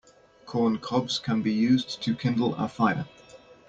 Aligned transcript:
Corn 0.47 0.79
cobs 0.79 1.19
can 1.19 1.43
be 1.43 1.53
used 1.53 2.01
to 2.01 2.15
kindle 2.15 2.55
a 2.55 2.67
fire. 2.67 3.05